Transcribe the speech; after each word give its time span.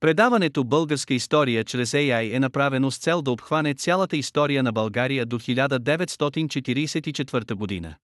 Предаването 0.00 0.64
Българска 0.64 1.14
история 1.14 1.64
чрез 1.64 1.92
AI 1.92 2.36
е 2.36 2.40
направено 2.40 2.90
с 2.90 2.98
цел 2.98 3.22
да 3.22 3.30
обхване 3.30 3.74
цялата 3.74 4.16
история 4.16 4.62
на 4.62 4.72
България 4.72 5.26
до 5.26 5.38
1944 5.38 7.54
година. 7.54 7.94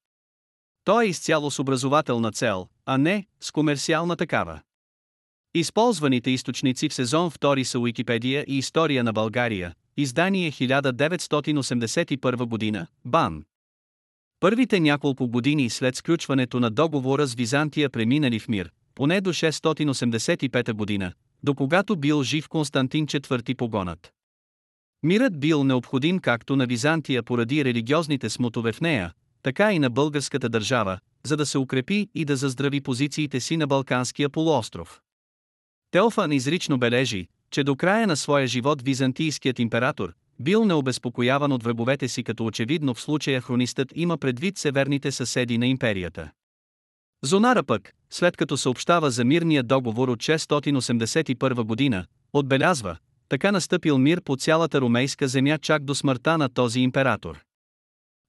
То 0.84 1.00
е 1.00 1.06
изцяло 1.06 1.50
с 1.50 1.58
образователна 1.58 2.32
цел, 2.32 2.68
а 2.86 2.98
не 2.98 3.26
с 3.40 3.52
комерциална 3.52 4.16
такава. 4.16 4.60
Използваните 5.54 6.30
източници 6.30 6.88
в 6.88 6.94
сезон 6.94 7.30
2 7.30 7.62
са 7.62 7.78
Уикипедия 7.78 8.44
и 8.48 8.58
История 8.58 9.04
на 9.04 9.12
България, 9.12 9.74
издание 9.96 10.52
1981 10.52 12.44
година, 12.44 12.86
БАН. 13.04 13.44
Първите 14.40 14.80
няколко 14.80 15.28
години 15.28 15.70
след 15.70 15.96
сключването 15.96 16.60
на 16.60 16.70
договора 16.70 17.26
с 17.26 17.34
Византия 17.34 17.90
преминали 17.90 18.38
в 18.38 18.48
мир, 18.48 18.70
поне 18.94 19.20
до 19.20 19.32
685 19.32 20.72
година, 20.72 21.12
до 21.42 21.54
когато 21.54 21.96
бил 21.96 22.22
жив 22.22 22.48
Константин 22.48 23.06
IV 23.06 23.56
погонът. 23.56 24.12
Мирът 25.02 25.40
бил 25.40 25.64
необходим 25.64 26.18
както 26.18 26.56
на 26.56 26.66
Византия 26.66 27.22
поради 27.22 27.64
религиозните 27.64 28.30
смутове 28.30 28.72
в 28.72 28.80
нея, 28.80 29.12
така 29.42 29.72
и 29.72 29.78
на 29.78 29.90
българската 29.90 30.48
държава, 30.48 30.98
за 31.24 31.36
да 31.36 31.46
се 31.46 31.58
укрепи 31.58 32.08
и 32.14 32.24
да 32.24 32.36
заздрави 32.36 32.80
позициите 32.80 33.40
си 33.40 33.56
на 33.56 33.66
Балканския 33.66 34.28
полуостров. 34.28 35.00
Теофан 35.90 36.32
изрично 36.32 36.78
бележи, 36.78 37.28
че 37.50 37.64
до 37.64 37.76
края 37.76 38.06
на 38.06 38.16
своя 38.16 38.46
живот 38.46 38.82
византийският 38.82 39.58
император 39.58 40.12
бил 40.40 40.64
необезпокояван 40.64 41.52
от 41.52 41.62
врабовете 41.62 42.08
си 42.08 42.24
като 42.24 42.46
очевидно 42.46 42.94
в 42.94 43.00
случая 43.00 43.40
хронистът 43.40 43.92
има 43.94 44.18
предвид 44.18 44.58
северните 44.58 45.12
съседи 45.12 45.58
на 45.58 45.66
империята. 45.66 46.30
Зонара 47.24 47.62
пък, 47.62 47.92
след 48.12 48.36
като 48.36 48.56
съобщава 48.56 49.10
за 49.10 49.24
мирния 49.24 49.62
договор 49.62 50.08
от 50.08 50.18
681 50.18 51.62
година, 51.62 52.04
отбелязва, 52.32 52.96
така 53.28 53.52
настъпил 53.52 53.98
мир 53.98 54.20
по 54.20 54.36
цялата 54.36 54.80
румейска 54.80 55.28
земя 55.28 55.58
чак 55.58 55.84
до 55.84 55.94
смъртта 55.94 56.38
на 56.38 56.48
този 56.48 56.80
император. 56.80 57.40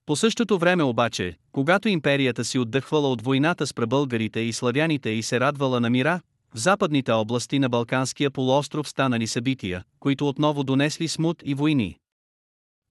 По 0.06 0.16
същото 0.16 0.58
време 0.58 0.84
обаче, 0.84 1.38
когато 1.52 1.90
империята 1.90 2.46
си 2.46 2.60
отдъхвала 2.60 3.12
от 3.12 3.22
войната 3.22 3.68
с 3.68 3.74
пребългарите 3.74 4.40
и 4.40 4.54
славяните 4.54 5.10
и 5.10 5.24
се 5.24 5.40
радвала 5.40 5.80
на 5.80 5.90
мира, 5.90 6.22
в 6.56 6.60
западните 6.60 7.12
области 7.12 7.60
на 7.60 7.70
Балканския 7.70 8.32
полуостров 8.32 8.90
станали 8.90 9.28
събития, 9.28 9.84
които 10.00 10.28
отново 10.28 10.64
донесли 10.64 11.08
смут 11.08 11.42
и 11.46 11.54
войни. 11.54 11.98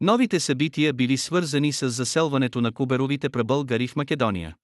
Новите 0.00 0.40
събития 0.40 0.92
били 0.92 1.16
свързани 1.16 1.72
с 1.72 1.88
заселването 1.88 2.60
на 2.60 2.72
куберовите 2.72 3.28
пребългари 3.28 3.88
в 3.88 3.96
Македония. 3.96 4.56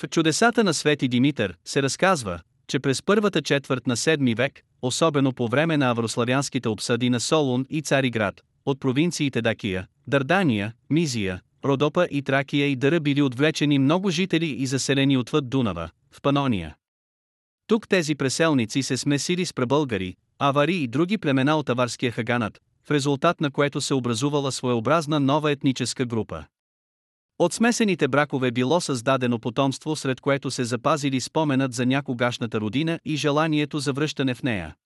В 0.00 0.08
чудесата 0.08 0.64
на 0.64 0.74
Свети 0.74 1.08
Димитър 1.08 1.54
се 1.64 1.82
разказва, 1.82 2.40
че 2.68 2.78
през 2.78 3.02
първата 3.02 3.42
четвърт 3.42 3.86
на 3.86 3.96
7 3.96 4.36
век, 4.36 4.60
особено 4.82 5.32
по 5.32 5.48
време 5.48 5.76
на 5.76 5.90
аврославянските 5.90 6.68
обсъди 6.68 7.10
на 7.10 7.20
Солун 7.20 7.66
и 7.70 7.82
Цариград, 7.82 8.40
от 8.66 8.80
провинциите 8.80 9.42
Дакия, 9.42 9.86
Дардания, 10.06 10.72
Мизия, 10.90 11.40
Родопа 11.64 12.08
и 12.10 12.22
Тракия 12.22 12.66
и 12.66 12.76
Дъра 12.76 13.00
били 13.00 13.22
отвлечени 13.22 13.78
много 13.78 14.10
жители 14.10 14.46
и 14.46 14.66
заселени 14.66 15.16
отвъд 15.16 15.50
Дунава, 15.50 15.90
в 16.10 16.22
Панония. 16.22 16.76
Тук 17.66 17.88
тези 17.88 18.14
преселници 18.14 18.82
се 18.82 18.96
смесили 18.96 19.46
с 19.46 19.54
пребългари, 19.54 20.16
авари 20.38 20.76
и 20.76 20.88
други 20.88 21.18
племена 21.18 21.56
от 21.56 21.68
аварския 21.68 22.12
хаганат, 22.12 22.60
в 22.88 22.90
резултат 22.90 23.40
на 23.40 23.50
което 23.50 23.80
се 23.80 23.94
образувала 23.94 24.52
своеобразна 24.52 25.20
нова 25.20 25.50
етническа 25.50 26.06
група. 26.06 26.44
От 27.38 27.52
смесените 27.52 28.08
бракове 28.08 28.50
било 28.50 28.80
създадено 28.80 29.38
потомство, 29.38 29.96
сред 29.96 30.20
което 30.20 30.50
се 30.50 30.64
запазили 30.64 31.20
споменът 31.20 31.72
за 31.72 31.86
някогашната 31.86 32.60
родина 32.60 33.00
и 33.04 33.16
желанието 33.16 33.78
за 33.78 33.92
връщане 33.92 34.34
в 34.34 34.42
нея. 34.42 34.76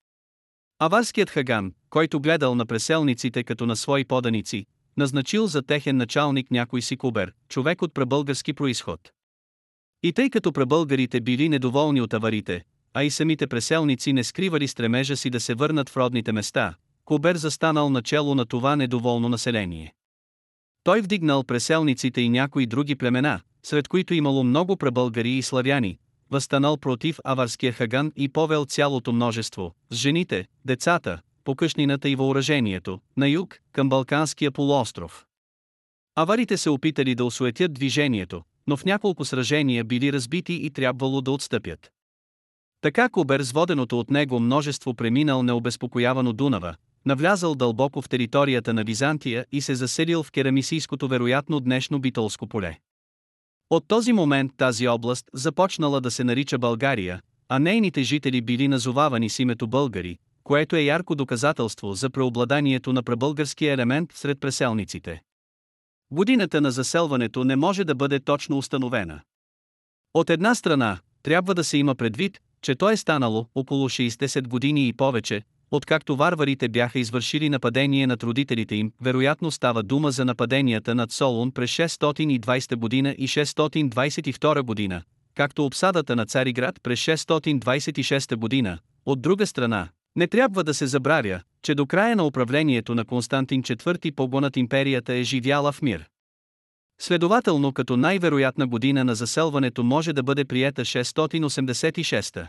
Аварският 0.79 1.31
хаган, 1.31 1.73
който 1.91 2.21
гледал 2.21 2.55
на 2.55 2.67
преселниците 2.67 3.45
като 3.45 3.67
на 3.67 3.77
свои 3.77 4.05
поданици, 4.05 4.67
назначил 4.97 5.47
за 5.47 5.63
техен 5.63 5.97
началник 5.97 6.51
някой 6.51 6.83
си 6.83 6.97
кубер, 6.97 7.33
човек 7.49 7.83
от 7.83 7.95
пребългарски 7.95 8.53
происход. 8.53 9.01
И 10.03 10.13
тъй 10.13 10.31
като 10.31 10.53
пребългарите 10.53 11.21
били 11.21 11.49
недоволни 11.49 12.01
от 12.01 12.15
аварите, 12.15 12.63
а 12.95 13.05
и 13.05 13.11
самите 13.11 13.47
преселници 13.47 14.13
не 14.13 14.25
скривали 14.25 14.69
стремежа 14.69 15.17
си 15.17 15.31
да 15.31 15.41
се 15.41 15.55
върнат 15.55 15.89
в 15.89 15.97
родните 15.97 16.33
места, 16.33 16.75
Кубер 17.05 17.37
застанал 17.37 17.91
начало 17.91 18.35
на 18.35 18.47
това 18.47 18.77
недоволно 18.77 19.29
население. 19.29 19.95
Той 20.85 21.01
вдигнал 21.01 21.45
преселниците 21.45 22.21
и 22.21 22.29
някои 22.29 22.67
други 22.67 22.95
племена, 22.95 23.41
сред 23.63 23.89
които 23.89 24.15
имало 24.15 24.45
много 24.45 24.77
пребългари 24.77 25.31
и 25.31 25.43
славяни, 25.43 25.99
възстанал 26.31 26.77
против 26.77 27.19
аварския 27.25 27.73
хаган 27.73 28.13
и 28.17 28.29
повел 28.29 28.65
цялото 28.65 29.13
множество, 29.13 29.75
с 29.91 29.97
жените, 29.97 30.47
децата, 30.65 31.21
покъшнината 31.45 32.09
и 32.09 32.17
въоръжението, 32.17 33.01
на 33.17 33.29
юг, 33.29 33.59
към 33.73 33.89
Балканския 33.89 34.51
полуостров. 34.51 35.27
Аварите 36.15 36.57
се 36.57 36.71
опитали 36.71 37.15
да 37.15 37.25
осуетят 37.25 37.73
движението, 37.73 38.43
но 38.67 38.77
в 38.77 38.85
няколко 38.85 39.25
сражения 39.25 39.85
били 39.85 40.13
разбити 40.13 40.53
и 40.53 40.71
трябвало 40.71 41.21
да 41.21 41.31
отстъпят. 41.31 41.93
Така 42.81 43.09
Кубер 43.09 43.43
с 43.43 43.53
от 43.93 44.11
него 44.11 44.41
множество 44.41 44.95
преминал 44.95 45.43
необезпокоявано 45.43 46.33
Дунава, 46.33 46.75
навлязал 47.07 47.55
дълбоко 47.55 48.03
в 48.03 48.09
територията 48.09 48.75
на 48.75 48.85
Византия 48.85 49.47
и 49.53 49.61
се 49.61 49.75
заселил 49.75 50.23
в 50.23 50.31
керамисийското 50.31 51.09
вероятно 51.09 51.61
днешно 51.61 52.01
битолско 52.01 52.47
поле. 52.47 52.79
От 53.71 53.85
този 53.89 54.13
момент 54.13 54.53
тази 54.57 54.89
област 54.89 55.31
започнала 55.35 56.01
да 56.01 56.11
се 56.11 56.25
нарича 56.25 56.59
България, 56.59 57.21
а 57.49 57.59
нейните 57.59 58.03
жители 58.03 58.43
били 58.43 58.69
назовавани 58.69 59.31
с 59.31 59.39
името 59.39 59.67
българи, 59.67 60.19
което 60.45 60.77
е 60.77 60.83
ярко 60.83 61.15
доказателство 61.15 61.93
за 61.93 62.11
преобладанието 62.11 62.93
на 62.93 63.03
пребългарския 63.03 63.73
елемент 63.73 64.13
сред 64.13 64.41
преселниците. 64.41 65.23
Годината 66.11 66.61
на 66.61 66.71
заселването 66.71 67.45
не 67.45 67.57
може 67.57 67.85
да 67.85 67.95
бъде 67.95 68.21
точно 68.21 68.59
установена. 68.59 69.21
От 70.15 70.31
една 70.31 70.55
страна, 70.55 70.99
трябва 71.23 71.55
да 71.55 71.65
се 71.65 71.79
има 71.79 71.95
предвид, 71.95 72.41
че 72.63 72.75
то 72.75 72.91
е 72.91 72.97
станало 72.97 73.47
около 73.55 73.89
60 73.89 74.49
години 74.49 74.89
и 74.89 74.93
повече, 74.93 75.43
откакто 75.73 76.17
варварите 76.17 76.69
бяха 76.69 76.99
извършили 76.99 77.49
нападение 77.49 78.07
над 78.07 78.23
родителите 78.23 78.75
им, 78.75 78.93
вероятно 79.01 79.51
става 79.51 79.83
дума 79.83 80.11
за 80.11 80.25
нападенията 80.25 80.95
над 80.95 81.13
Солун 81.13 81.53
през 81.53 81.71
620 81.71 82.77
година 82.77 83.15
и 83.19 83.29
622 83.29 84.63
година, 84.63 85.03
както 85.35 85.65
обсадата 85.65 86.17
на 86.17 86.27
Цариград 86.27 86.79
през 86.83 87.01
626 87.01 88.37
година. 88.37 88.79
От 89.07 89.23
друга 89.23 89.47
страна, 89.47 89.89
не 90.17 90.27
трябва 90.27 90.65
да 90.65 90.75
се 90.75 90.87
забравя, 90.87 91.41
че 91.63 91.75
до 91.75 91.87
края 91.87 92.17
на 92.17 92.27
управлението 92.27 92.95
на 92.95 93.05
Константин 93.05 93.63
IV 93.63 94.15
погонът 94.15 94.57
империята 94.57 95.15
е 95.15 95.23
живяла 95.23 95.73
в 95.73 95.83
мир. 95.83 96.05
Следователно 97.01 97.73
като 97.73 97.97
най-вероятна 97.97 98.67
година 98.67 99.05
на 99.05 99.15
заселването 99.15 99.85
може 99.85 100.13
да 100.13 100.23
бъде 100.23 100.45
приета 100.45 100.83
686. 100.83 102.49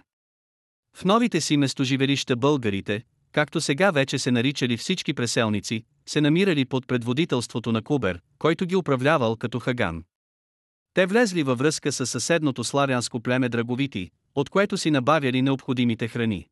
В 0.96 1.06
новите 1.06 1.42
си 1.42 1.58
местоживелища 1.58 2.36
българите, 2.36 3.04
както 3.34 3.62
сега 3.62 3.92
вече 3.92 4.20
се 4.20 4.32
наричали 4.32 4.78
всички 4.78 5.14
преселници, 5.14 5.84
се 6.06 6.22
намирали 6.22 6.66
под 6.66 6.88
предводителството 6.88 7.72
на 7.72 7.82
Кубер, 7.82 8.22
който 8.40 8.66
ги 8.66 8.76
управлявал 8.76 9.36
като 9.36 9.60
Хаган. 9.60 10.04
Те 10.94 11.06
влезли 11.06 11.44
във 11.44 11.58
връзка 11.58 11.92
с 11.92 12.08
съседното 12.08 12.64
славянско 12.64 13.20
племе 13.20 13.50
Драговити, 13.50 14.10
от 14.36 14.50
което 14.50 14.78
си 14.78 14.92
набавяли 14.92 15.42
необходимите 15.42 16.08
храни. 16.08 16.48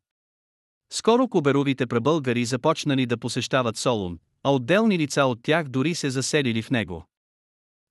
Скоро 0.92 1.28
куберовите 1.28 1.86
пребългари 1.86 2.44
започнали 2.44 3.06
да 3.06 3.16
посещават 3.16 3.76
Солун, 3.76 4.18
а 4.42 4.54
отделни 4.54 4.98
лица 4.98 5.24
от 5.24 5.42
тях 5.42 5.68
дори 5.68 5.94
се 5.94 6.10
заселили 6.10 6.62
в 6.62 6.70
него. 6.70 7.04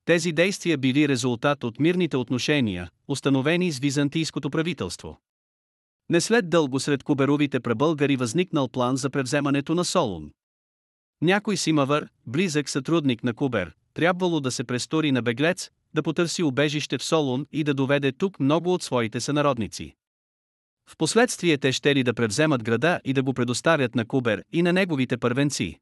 Тези 0.04 0.32
действия 0.32 0.78
били 0.78 1.08
резултат 1.08 1.64
от 1.64 1.80
мирните 1.80 2.16
отношения, 2.16 2.90
установени 3.08 3.72
с 3.72 3.78
византийското 3.78 4.50
правителство. 4.50 5.18
Не 6.08 6.20
след 6.20 6.50
дълго 6.50 6.80
сред 6.80 7.02
куберовите 7.02 7.60
пребългари 7.60 8.16
възникнал 8.16 8.68
план 8.68 8.96
за 8.96 9.10
превземането 9.10 9.74
на 9.74 9.84
Солун. 9.84 10.30
Някой 11.20 11.56
Симавър, 11.56 12.08
близък 12.26 12.68
сътрудник 12.68 13.24
на 13.24 13.34
Кубер, 13.34 13.72
трябвало 13.94 14.40
да 14.40 14.50
се 14.50 14.64
престори 14.64 15.12
на 15.12 15.22
беглец, 15.22 15.70
да 15.94 16.02
потърси 16.02 16.42
убежище 16.42 16.98
в 16.98 17.04
Солун 17.04 17.46
и 17.52 17.64
да 17.64 17.74
доведе 17.74 18.12
тук 18.12 18.40
много 18.40 18.74
от 18.74 18.82
своите 18.82 19.20
сънародници. 19.20 19.94
Впоследствие 20.90 21.58
те 21.58 21.72
ще 21.72 21.94
ли 21.94 22.02
да 22.02 22.14
превземат 22.14 22.64
града 22.64 23.00
и 23.04 23.12
да 23.12 23.22
го 23.22 23.34
предоставят 23.34 23.94
на 23.94 24.04
Кубер 24.04 24.44
и 24.52 24.62
на 24.62 24.72
неговите 24.72 25.16
първенци. 25.16 25.78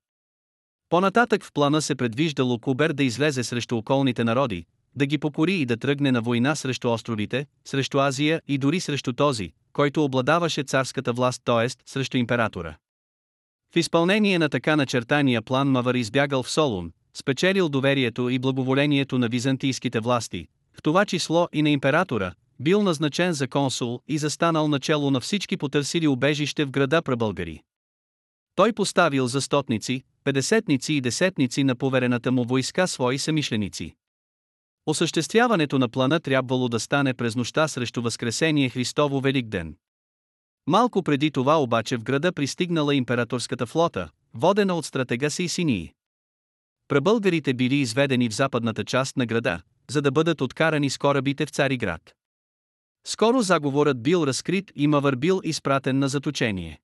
По-нататък 0.88 1.44
в 1.44 1.52
плана 1.52 1.82
се 1.82 1.94
предвиждало 1.94 2.58
Кубер 2.58 2.92
да 2.92 3.04
излезе 3.04 3.44
срещу 3.44 3.76
околните 3.76 4.24
народи, 4.24 4.66
да 4.96 5.06
ги 5.06 5.18
покори 5.18 5.54
и 5.54 5.66
да 5.66 5.76
тръгне 5.76 6.12
на 6.12 6.20
война 6.20 6.54
срещу 6.54 6.90
островите, 6.90 7.46
срещу 7.64 7.98
Азия 7.98 8.42
и 8.48 8.58
дори 8.58 8.80
срещу 8.80 9.12
този, 9.12 9.52
който 9.72 10.04
обладаваше 10.04 10.62
царската 10.62 11.12
власт, 11.12 11.42
т.е. 11.44 11.68
срещу 11.86 12.16
императора. 12.16 12.76
В 13.74 13.76
изпълнение 13.76 14.38
на 14.38 14.48
така 14.48 14.76
начертания 14.76 15.42
план 15.42 15.68
Мавър 15.68 15.94
избягал 15.94 16.42
в 16.42 16.50
Солун, 16.50 16.92
спечелил 17.14 17.68
доверието 17.68 18.28
и 18.28 18.38
благоволението 18.38 19.18
на 19.18 19.28
византийските 19.28 20.00
власти, 20.00 20.46
в 20.74 20.82
това 20.82 21.04
число 21.04 21.48
и 21.52 21.62
на 21.62 21.70
императора, 21.70 22.32
бил 22.60 22.82
назначен 22.82 23.32
за 23.32 23.48
консул 23.48 24.00
и 24.08 24.18
застанал 24.18 24.68
начало 24.68 25.10
на 25.10 25.20
всички 25.20 25.56
потърсили 25.56 26.08
убежище 26.08 26.64
в 26.64 26.70
града 26.70 27.02
прабългари. 27.02 27.62
Той 28.54 28.72
поставил 28.72 29.26
за 29.26 29.40
стотници, 29.40 30.02
педесетници 30.24 30.92
и 30.92 31.00
десетници 31.00 31.64
на 31.64 31.74
поверената 31.74 32.32
му 32.32 32.44
войска 32.44 32.86
свои 32.86 33.18
самишленици. 33.18 33.94
Осъществяването 34.90 35.78
на 35.78 35.88
плана 35.88 36.20
трябвало 36.20 36.68
да 36.68 36.80
стане 36.80 37.14
през 37.14 37.36
нощта 37.36 37.68
срещу 37.68 38.02
Възкресение 38.02 38.68
Христово 38.68 39.20
Великден. 39.20 39.76
Малко 40.66 41.02
преди 41.02 41.30
това 41.30 41.62
обаче 41.62 41.96
в 41.96 42.02
града 42.02 42.32
пристигнала 42.32 42.94
императорската 42.94 43.66
флота, 43.66 44.08
водена 44.34 44.74
от 44.74 44.86
стратега 44.86 45.30
си 45.30 45.48
синии. 45.48 45.92
Пребългарите 46.88 47.54
били 47.54 47.76
изведени 47.76 48.28
в 48.28 48.34
западната 48.34 48.84
част 48.84 49.16
на 49.16 49.26
града, 49.26 49.60
за 49.90 50.02
да 50.02 50.10
бъдат 50.10 50.40
откарани 50.40 50.90
с 50.90 50.98
корабите 50.98 51.46
в 51.46 51.50
Цариград. 51.50 52.14
Скоро 53.06 53.42
заговорът 53.42 54.02
бил 54.02 54.24
разкрит 54.26 54.72
и 54.76 54.86
Мавър 54.86 55.16
бил 55.16 55.40
изпратен 55.44 55.98
на 55.98 56.08
заточение. 56.08 56.80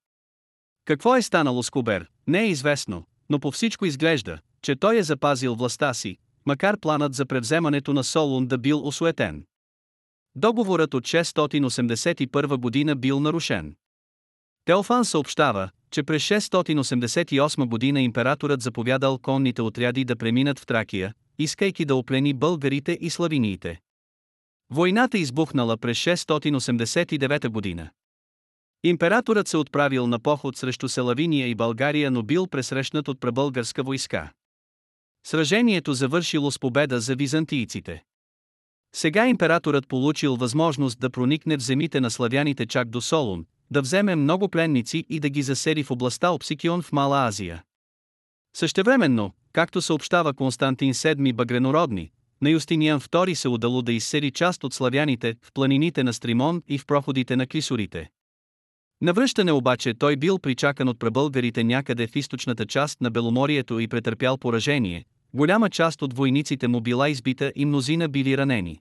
Какво 0.85 1.17
е 1.17 1.23
станало 1.23 1.63
с 1.63 1.71
Кубер, 1.71 2.07
не 2.27 2.41
е 2.41 2.49
известно, 2.49 3.05
но 3.31 3.41
по 3.41 3.51
всичко 3.51 3.87
изглежда, 3.87 4.39
че 4.63 4.77
той 4.77 4.99
е 4.99 5.03
запазил 5.03 5.55
властта 5.55 5.95
си, 5.95 6.19
макар 6.47 6.81
планът 6.81 7.15
за 7.15 7.27
превземането 7.27 7.93
на 7.93 8.05
Солун 8.05 8.47
да 8.47 8.59
бил 8.59 8.87
осуетен. 8.87 9.45
Договорът 10.35 10.95
от 10.95 11.05
681 11.05 12.57
година 12.57 12.97
бил 12.97 13.21
нарушен. 13.21 13.77
Теофан 14.65 15.05
съобщава, 15.05 15.71
че 15.91 16.03
през 16.03 16.23
688 16.23 17.69
година 17.69 18.01
императорът 18.01 18.63
заповядал 18.63 19.19
конните 19.19 19.63
отряди 19.63 20.05
да 20.05 20.17
преминат 20.17 20.59
в 20.59 20.67
Тракия, 20.67 21.15
искайки 21.39 21.85
да 21.85 21.95
оплени 21.95 22.35
българите 22.35 22.99
и 23.01 23.11
славиниите. 23.11 23.81
Войната 24.71 25.19
избухнала 25.19 25.77
през 25.77 25.99
689 25.99 27.49
година. 27.49 27.91
Императорът 28.85 29.49
се 29.49 29.57
отправил 29.57 30.07
на 30.07 30.19
поход 30.19 30.57
срещу 30.57 30.89
Селавиния 30.89 31.49
и 31.49 31.55
България, 31.55 32.11
но 32.11 32.23
бил 32.23 32.47
пресрещнат 32.47 33.09
от 33.09 33.21
пребългарска 33.21 33.83
войска. 33.83 34.33
Сражението 35.29 35.95
завършило 35.95 36.51
с 36.51 36.59
победа 36.59 37.01
за 37.01 37.17
византийците. 37.17 38.05
Сега 38.95 39.27
императорът 39.27 39.89
получил 39.89 40.37
възможност 40.37 41.01
да 41.01 41.11
проникне 41.11 41.57
в 41.57 41.63
земите 41.63 42.01
на 42.01 42.11
славяните 42.11 42.67
чак 42.67 42.89
до 42.89 43.01
Солун, 43.01 43.47
да 43.71 43.83
вземе 43.83 44.17
много 44.17 44.49
пленници 44.49 45.05
и 45.09 45.21
да 45.21 45.29
ги 45.29 45.43
засери 45.43 45.83
в 45.83 45.91
областта 45.91 46.31
Обсикион 46.31 46.83
в 46.83 46.93
Мала 46.93 47.27
Азия. 47.27 47.63
Същевременно, 48.57 49.33
както 49.53 49.83
съобщава 49.83 50.35
Константин 50.35 50.95
VII 50.95 51.33
Багренородни, 51.33 52.11
на 52.43 52.51
Юстиниан 52.51 53.01
II 53.01 53.35
се 53.35 53.49
удало 53.49 53.83
да 53.83 53.93
изсери 53.93 54.31
част 54.31 54.65
от 54.65 54.75
славяните 54.75 55.35
в 55.43 55.53
планините 55.53 56.05
на 56.05 56.13
Стримон 56.13 56.63
и 56.69 56.79
в 56.79 56.87
проходите 56.87 57.37
на 57.37 57.47
Клисурите. 57.47 58.11
Навръщане 59.01 59.53
обаче 59.53 59.95
той 59.95 60.17
бил 60.17 60.39
причакан 60.39 60.89
от 60.89 60.99
пребългарите 60.99 61.65
някъде 61.65 62.07
в 62.07 62.17
източната 62.17 62.67
част 62.67 63.01
на 63.01 63.11
Беломорието 63.11 63.81
и 63.81 63.89
претърпял 63.89 64.39
поражение, 64.39 65.05
голяма 65.37 65.71
част 65.71 66.03
от 66.03 66.17
войниците 66.17 66.69
му 66.69 66.81
била 66.81 67.09
избита 67.09 67.53
и 67.57 67.65
мнозина 67.65 68.09
били 68.09 68.39
ранени. 68.39 68.81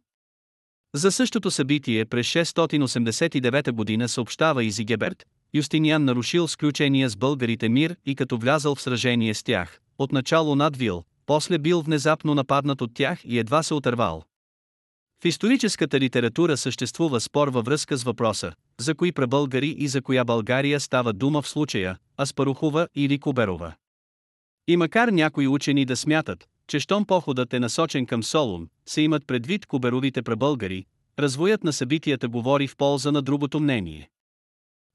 За 0.96 1.12
същото 1.12 1.52
събитие 1.52 2.06
през 2.06 2.28
689 2.28 3.72
година 3.72 4.10
съобщава 4.10 4.63
и 4.63 4.72
Зигеберт, 4.72 5.25
Юстиниан 5.54 6.04
нарушил 6.04 6.48
сключения 6.48 7.10
с 7.10 7.18
българите 7.18 7.69
мир 7.69 7.96
и 8.06 8.16
като 8.16 8.38
влязал 8.38 8.75
в 8.75 8.81
сражение 8.81 9.34
с 9.34 9.44
тях, 9.44 9.80
отначало 9.98 10.56
надвил, 10.56 11.04
после 11.25 11.57
бил 11.57 11.81
внезапно 11.81 12.36
нападнат 12.36 12.81
от 12.81 12.94
тях 12.94 13.19
и 13.25 13.40
едва 13.40 13.63
се 13.63 13.74
отървал. 13.74 14.24
В 15.24 15.25
историческата 15.25 16.00
литература 16.00 16.58
съществува 16.58 17.19
спор 17.22 17.48
във 17.48 17.66
връзка 17.66 17.98
с 17.98 18.04
въпроса, 18.04 18.51
за 18.80 18.96
кои 18.96 19.12
пребългари 19.12 19.75
и 19.78 19.88
за 19.88 20.01
коя 20.01 20.24
България 20.24 20.80
става 20.80 21.13
дума 21.13 21.42
в 21.42 21.48
случая, 21.48 21.98
Аспарухова 22.22 22.88
или 22.96 23.19
Куберова. 23.19 23.74
И 24.68 24.78
макар 24.78 25.08
някои 25.08 25.48
учени 25.48 25.86
да 25.86 25.96
смятат, 25.96 26.48
че 26.68 26.80
щом 26.80 27.06
походът 27.06 27.54
е 27.54 27.60
насочен 27.60 28.06
към 28.06 28.24
Солун, 28.24 28.68
се 28.86 29.02
имат 29.02 29.28
предвид 29.28 29.66
куберовите 29.66 30.22
пребългари, 30.22 30.86
развоят 31.20 31.64
на 31.64 31.74
събитията 31.74 32.28
говори 32.28 32.68
в 32.68 32.78
полза 32.78 33.12
на 33.12 33.22
другото 33.22 33.60
мнение. 33.60 34.10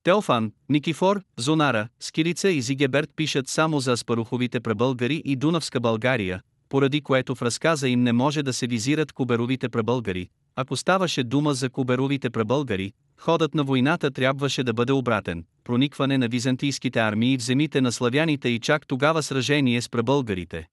Теофан, 0.03 0.53
Никифор, 0.69 1.23
Зонара, 1.37 1.89
Скирица 2.01 2.51
и 2.51 2.63
Зигеберт 2.63 3.11
пишат 3.17 3.49
само 3.49 3.81
за 3.81 3.93
Аспаруховите 3.93 4.61
пребългари 4.61 5.23
и 5.25 5.37
Дунавска 5.37 5.81
България, 5.81 6.43
поради 6.69 7.01
което 7.01 7.35
в 7.35 7.43
разказа 7.43 7.89
им 7.89 8.03
не 8.03 8.13
може 8.13 8.43
да 8.43 8.53
се 8.53 8.67
визират 8.67 9.13
куберовите 9.13 9.69
пребългари. 9.69 10.29
Ако 10.57 10.77
ставаше 10.77 11.25
дума 11.25 11.55
за 11.55 11.71
куберовите 11.71 12.31
пребългари, 12.31 12.93
ходът 13.21 13.55
на 13.55 13.65
войната 13.65 14.11
трябваше 14.11 14.63
да 14.63 14.73
бъде 14.73 14.93
обратен, 14.93 15.45
проникване 15.65 16.19
на 16.19 16.29
византийските 16.29 16.99
армии 16.99 17.39
в 17.39 17.43
земите 17.43 17.81
на 17.81 17.93
славяните 17.93 18.49
и 18.49 18.61
чак 18.61 18.87
тогава 18.87 19.23
сражение 19.23 19.83
с 19.83 19.89
пребългарите. 19.89 20.69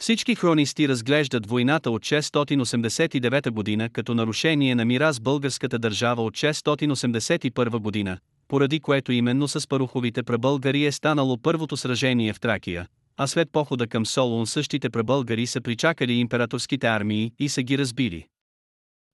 Всички 0.00 0.34
хронисти 0.34 0.88
разглеждат 0.88 1.46
войната 1.46 1.90
от 1.90 2.02
689 2.02 3.50
година 3.50 3.88
като 3.88 4.14
нарушение 4.14 4.74
на 4.74 4.84
мира 4.84 5.12
с 5.12 5.20
българската 5.20 5.78
държава 5.78 6.24
от 6.24 6.34
681 6.34 7.78
година, 7.78 8.18
поради 8.48 8.80
което 8.80 9.12
именно 9.12 9.48
с 9.48 9.68
паруховите 9.68 10.22
пребългари 10.22 10.84
е 10.84 10.92
станало 10.92 11.38
първото 11.38 11.76
сражение 11.76 12.32
в 12.32 12.40
Тракия, 12.40 12.86
а 13.16 13.26
след 13.26 13.52
похода 13.52 13.86
към 13.86 14.06
Солун 14.06 14.46
същите 14.46 14.90
пребългари 14.90 15.46
са 15.46 15.60
причакали 15.60 16.12
императорските 16.12 16.86
армии 16.86 17.32
и 17.38 17.48
са 17.48 17.62
ги 17.62 17.78
разбили. 17.78 18.26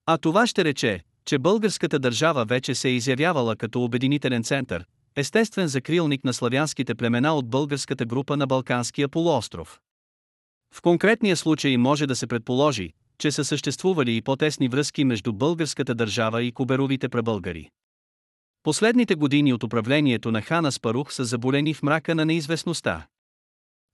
А 0.06 0.18
това 0.18 0.46
ще 0.46 0.64
рече, 0.64 1.00
че 1.26 1.38
българската 1.38 1.98
държава 1.98 2.44
вече 2.44 2.74
се 2.74 2.88
е 2.88 2.92
изявявала 2.92 3.56
като 3.56 3.82
обединителен 3.82 4.42
център, 4.42 4.84
естествен 5.16 5.68
закрилник 5.68 6.24
на 6.24 6.32
славянските 6.32 6.94
племена 6.94 7.34
от 7.34 7.48
българската 7.48 8.04
група 8.04 8.36
на 8.36 8.46
Балканския 8.46 9.08
полуостров. 9.08 9.80
В 10.74 10.82
конкретния 10.82 11.36
случай 11.36 11.76
може 11.76 12.06
да 12.06 12.16
се 12.16 12.26
предположи, 12.26 12.92
че 13.18 13.32
са 13.32 13.44
съществували 13.44 14.16
и 14.16 14.22
по-тесни 14.22 14.68
връзки 14.68 15.04
между 15.04 15.32
българската 15.32 15.94
държава 15.94 16.42
и 16.42 16.52
куберовите 16.52 17.08
пребългари. 17.08 17.70
Последните 18.62 19.14
години 19.14 19.52
от 19.52 19.62
управлението 19.62 20.30
на 20.30 20.42
хана 20.42 20.72
Спарух 20.72 21.12
са 21.12 21.24
заболени 21.24 21.74
в 21.74 21.82
мрака 21.82 22.14
на 22.14 22.24
неизвестността. 22.24 23.06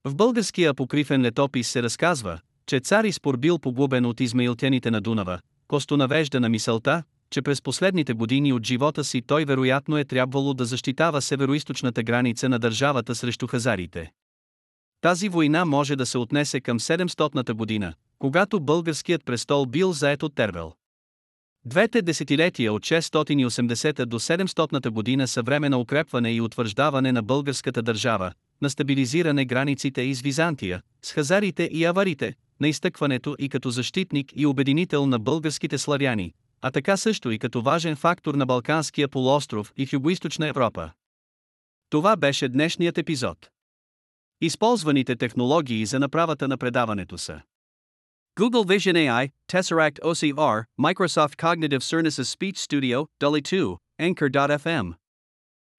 В 0.05 0.14
българския 0.14 0.70
апокрифен 0.70 1.23
летопис 1.23 1.69
се 1.69 1.82
разказва, 1.82 2.40
че 2.67 2.81
цар 2.81 3.05
Испор 3.05 3.37
бил 3.37 3.58
погубен 3.58 4.06
от 4.06 4.20
измаилтяните 4.20 4.90
на 4.90 5.00
Дунава, 5.00 5.40
Косто 5.69 5.96
навежда 5.96 6.40
на 6.40 6.49
мисълта, 6.49 7.02
че 7.32 7.43
през 7.43 7.62
последните 7.62 8.12
години 8.12 8.52
от 8.52 8.67
живота 8.67 9.05
си 9.05 9.23
той 9.23 9.44
вероятно 9.44 9.99
е 9.99 10.05
трябвало 10.05 10.55
да 10.55 10.64
защитава 10.64 11.20
североизточната 11.20 12.02
граница 12.02 12.49
на 12.49 12.58
държавата 12.58 13.14
срещу 13.14 13.46
хазарите. 13.46 14.12
Тази 15.01 15.29
война 15.29 15.65
може 15.65 15.96
да 15.96 16.06
се 16.06 16.19
отнесе 16.19 16.60
към 16.60 16.81
700-та 16.81 17.55
година, 17.55 17.93
когато 18.19 18.60
българският 18.60 19.24
престол 19.24 19.67
бил 19.67 19.93
заед 19.93 20.22
от 20.22 20.34
Тервел. 20.34 20.72
Двете 21.65 22.03
десетилетия 22.03 22.72
от 22.72 22.82
680 22.82 24.05
до 24.05 24.19
700 24.19 24.91
година 24.91 25.29
са 25.29 25.43
време 25.43 25.69
на 25.69 25.79
укрепване 25.79 26.32
и 26.32 26.41
утвърждаване 26.41 27.12
на 27.12 27.22
българската 27.22 27.82
държава, 27.82 28.32
на 28.62 28.70
стабилизиране 28.70 29.44
границите 29.44 30.03
и 30.03 30.15
с 30.15 30.20
Византия, 30.20 30.82
с 31.03 31.12
хазарите 31.12 31.69
и 31.72 31.84
аварите, 31.84 32.34
на 32.60 32.69
изтъкването 32.69 33.36
и 33.39 33.48
като 33.48 33.70
защитник 33.70 34.32
и 34.36 34.46
обединител 34.46 35.06
на 35.06 35.19
българските 35.19 35.79
славяни, 35.79 36.32
а 36.62 36.70
така 36.70 36.96
също 36.96 37.31
и 37.31 37.38
като 37.38 37.62
важен 37.62 37.96
фактор 37.96 38.34
на 38.34 38.46
Балканския 38.46 39.08
полуостров 39.08 39.72
и 39.76 39.88
Югоизточна 39.92 40.48
Европа. 40.48 40.90
Това 41.90 42.16
беше 42.16 42.48
днешният 42.48 42.98
епизод. 42.98 43.50
Използваните 44.40 45.16
технологии 45.16 45.86
за 45.86 45.98
направата 45.98 46.48
на 46.48 46.58
предаването 46.58 47.19
са 47.19 47.42
Google 48.40 48.66
Vision 48.66 48.96
AI, 48.96 49.31
Tesseract 49.52 50.00
OCR, 50.00 50.64
Microsoft 50.81 51.36
Cognitive 51.36 51.82
Services 51.82 52.24
Speech 52.36 52.56
Studio, 52.56 53.06
Dolly 53.20 53.42
2, 53.42 53.76
Anchor.fm. 54.00 54.94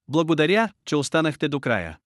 Благодаря, 0.08 0.70
че 0.86 0.96
останахте 0.96 1.50
до 1.50 1.60
края. 1.60 1.98